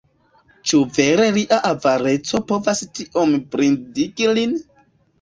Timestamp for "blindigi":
3.55-4.35